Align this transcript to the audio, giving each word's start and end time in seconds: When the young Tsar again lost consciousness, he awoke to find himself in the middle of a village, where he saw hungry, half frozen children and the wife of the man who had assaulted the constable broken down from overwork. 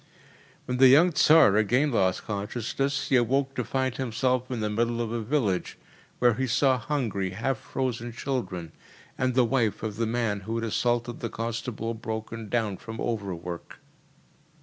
When 0.65 0.77
the 0.77 0.87
young 0.87 1.11
Tsar 1.11 1.57
again 1.57 1.91
lost 1.91 2.23
consciousness, 2.25 3.09
he 3.09 3.17
awoke 3.17 3.53
to 3.53 3.63
find 3.63 3.95
himself 3.97 4.49
in 4.49 4.59
the 4.59 4.67
middle 4.71 4.99
of 4.99 5.11
a 5.11 5.21
village, 5.21 5.77
where 6.17 6.33
he 6.33 6.47
saw 6.47 6.79
hungry, 6.79 7.29
half 7.37 7.59
frozen 7.59 8.11
children 8.11 8.71
and 9.15 9.35
the 9.35 9.45
wife 9.45 9.83
of 9.83 9.97
the 9.97 10.07
man 10.07 10.39
who 10.39 10.55
had 10.55 10.63
assaulted 10.65 11.19
the 11.19 11.29
constable 11.29 11.93
broken 11.93 12.49
down 12.49 12.77
from 12.77 12.99
overwork. 12.99 13.77